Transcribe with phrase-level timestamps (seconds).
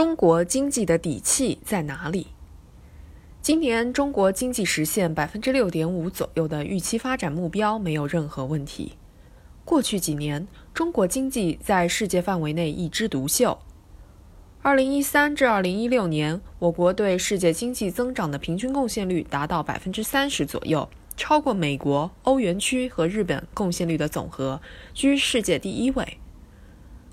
[0.00, 2.28] 中国经济的底气在哪里？
[3.42, 8.94] 今年中国经济实现百分之六点五左右的预期发展目标没有任何问题。
[9.62, 13.58] 过去几年，中国经济在世界范围内一枝独秀。
[14.62, 24.62] 二零一三至二零一六年，我国对世界经济增长的平均贡献率达到百分之三十左右，超过美国、欧元区和日本贡献率的总和，
[24.94, 26.16] 居世界第一位。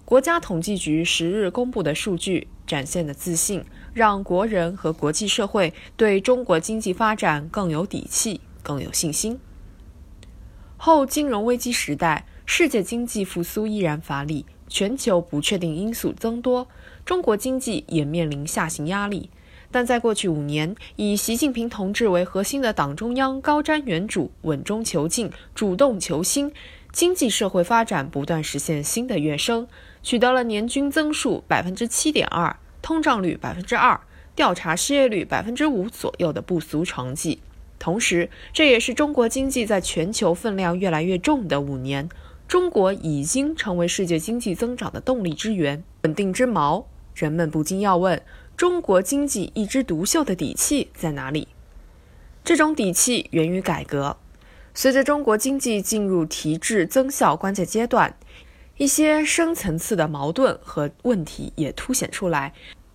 [0.08, 3.62] 国家统计局十日公布的数据展现的自信，
[3.94, 9.38] 让国人和国际社会对中国经济发展更有底气、更有信心。
[10.78, 16.66] 后金融危机时代，世界经济复苏依然乏力，全球不确定因素增多，
[17.04, 19.30] 中国经济也面临下行压力。
[19.70, 26.54] 但在过去五年，以习近平同志为核心的党中央高瞻远瞩、稳中求进、主动求新。
[26.94, 29.68] 经济社会发展不断实现新的跃升，
[30.08, 34.00] 取得了年均增速百分之七点二、通胀率百分之二、
[34.38, 37.42] 调查失业率百分之五左右的不俗成绩。
[37.78, 42.08] 同时，这也是中国经济在全球分量越来越重的五年。
[42.48, 46.86] 中国已经成为世界经济增长的动力之源、稳定之锚。
[47.14, 48.22] 人们不禁要问：
[48.56, 51.50] 中国经济一枝独秀的底气在哪里？
[52.46, 54.16] 这种底气源于改革。
[54.74, 58.16] 随着中国经济进入提质增效关键阶段，
[58.78, 62.54] 一些深层次的矛盾和问题也凸显出来，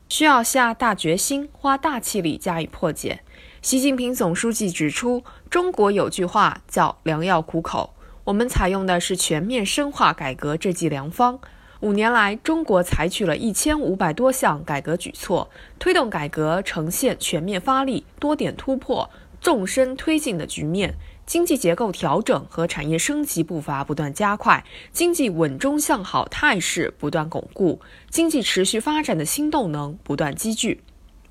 [0.08, 3.20] 需要下大决心、花大气力加以破解。
[3.61, 11.41] 习近平总书记指出，中国有句话叫“良药苦口”，我们采用的是全面深化改革这剂良方。
[11.80, 19.10] 五年来，中国采取了一千五百多项改革举措，推动改革呈现全面发力、多点突破、
[19.41, 20.94] 纵深推进的局面。
[21.33, 27.80] 经济结构调整和产业升级步伐不断加快，经济稳中向好态势不断巩固，
[28.11, 30.83] 经济持续发展的新动能不断积聚。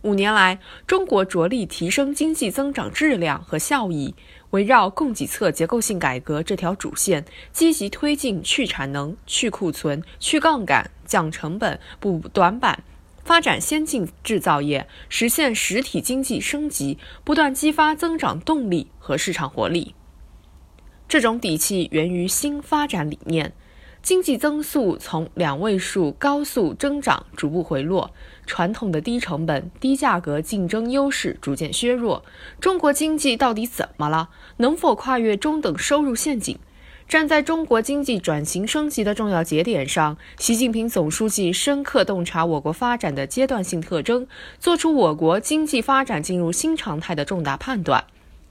[0.02, 0.58] 五年来，
[0.88, 4.16] 中国着力提升经济增长质量和效益，
[4.50, 7.24] 围绕供给侧结构性改革这条主线，
[7.54, 12.84] 积极推进去产能、去库存、去杠杆、降成本、补短板。
[13.24, 19.96] 发展先进制造业，实现实体经济升级，不断激发增长动力和市场活力。
[21.08, 23.54] 这种底气源于新发展理念，
[24.02, 28.12] 经济增速从两位数高速增长逐步回落，
[28.46, 32.24] 传统的低成本、低价格竞争优势逐渐削弱。
[32.60, 34.30] 中国经济到底怎么了？
[34.58, 36.58] 能否跨越中等收入陷阱？
[37.12, 44.26] 站在中国经济转型升级的重要节点上，习近平总书记深刻洞察我国发展的阶段性特征，
[44.60, 48.06] 作出我国经济发展进入新常态的重大判断。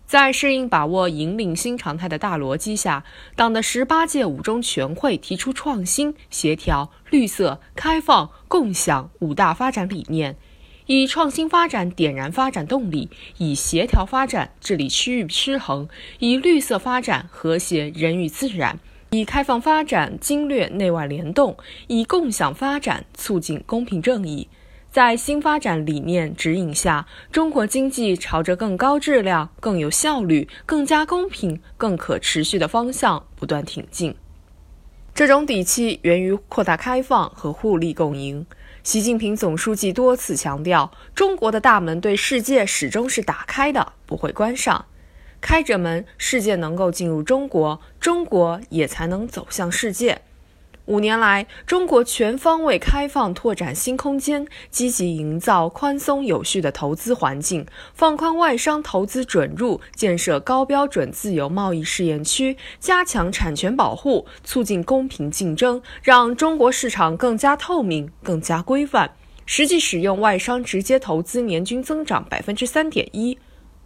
[0.04, 3.02] 在适应把握引领新常态的大逻辑下，
[3.34, 10.36] 党的十八届五中全会提出创新、协调、绿色、开放、共享五大发展理念。
[10.92, 13.08] 以创新发展点燃发展动力，
[13.38, 18.76] 以协调发展治理区域失衡，以绿色发展和谐人与自然，
[19.10, 21.56] 以开放发展经略内外联动，
[21.86, 24.48] 以共享发展促进公平正义。
[24.90, 34.12] 在新发展理念指引下，中国经济朝着更高质量、更有效率、更加公平、更可持续的方向不断挺进。
[35.14, 38.44] 这种底气源于扩大开放和互利共赢。
[38.82, 44.86] 习近平总书记多次强调，中国的大门对世界始终是打开的，不会关上。
[45.38, 50.22] 开着门，世界能够进入中国，中国也才能走向世界。
[50.90, 57.64] 五年来，中国全方位开放拓展新空间，积极营造宽松有序的投资环境，
[57.94, 69.12] 放宽外商投资准入，建设高标准自由贸易试验区，加强产权保护，促进公平竞争，让中国市场更加透明、更加规范。
[69.46, 73.38] 实际使用外商直接投资年均增长百分之三点一。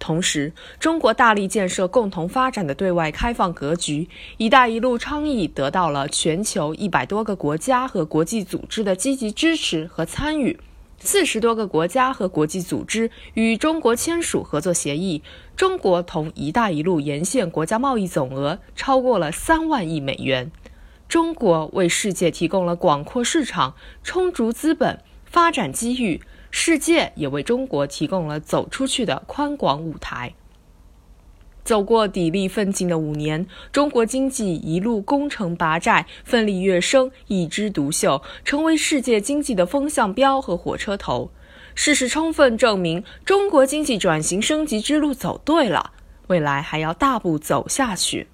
[0.04, 4.06] 同时，中国大力建设共同发展的对外开放格局
[4.36, 10.60] ，“一带一路”倡议得到了全球一百多个国家和国际组织的积极支持和参与。
[10.98, 15.22] 四十多个国家和国际组织与中国签署合作协议，
[15.56, 20.52] 中国同“一带一路”沿线国家贸易总额超过了三万亿美元。
[21.08, 26.20] 中国为世界提供了广阔市场、充足资本、发展机遇。
[26.56, 30.32] 世界也为中国提供了走出去的宽广舞台。
[31.64, 41.32] 走过砥砺奋进的五年，中国经济一路攻城拔寨，奋力跃升，一枝独秀，成为世界经济的风向标和火车头。
[41.74, 45.90] 事实充分证明，中国经济转型升级之路走对了，
[46.28, 48.28] 未来还要大步走下去。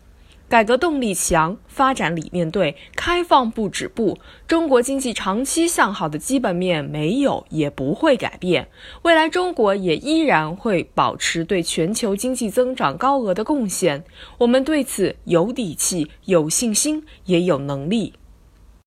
[0.50, 4.19] 改革动力强，发展理念对，开放不止步，
[4.49, 8.67] 中国经济长期向好的基本面没有也不会改变。
[9.02, 14.02] 未来中国也依然会保持对全球经济增长高额的贡献。
[14.38, 18.14] 我们对此有底气、有信心，也有能力。